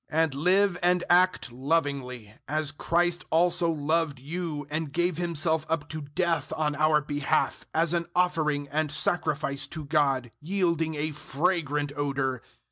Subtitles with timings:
[0.11, 5.87] 005:002 And live and act lovingly, as Christ also loved you and gave Himself up
[5.89, 11.91] to death on our behalf as an offering and sacrifice to God, yielding a fragrant
[11.95, 12.41] odor.